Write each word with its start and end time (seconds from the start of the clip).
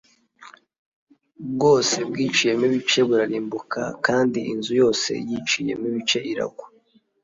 bwose 1.53 1.95
bwiciyemo 2.09 2.63
ibice 2.69 2.99
burarimbuka 3.07 3.81
kandi 4.05 4.39
inzu 4.53 4.71
yose 4.81 5.11
yiciyemo 5.27 5.85
ibice 5.91 6.19
iragwa 6.31 6.65